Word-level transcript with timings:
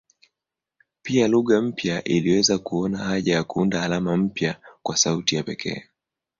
Pia 1.01 1.27
lugha 1.27 1.61
mpya 1.61 2.03
iliweza 2.03 2.57
kuona 2.59 2.97
haja 2.97 3.33
ya 3.35 3.43
kuunda 3.43 3.83
alama 3.83 4.17
mpya 4.17 4.59
kwa 4.83 4.97
sauti 4.97 5.35
ya 5.35 5.43
pekee. 5.43 5.83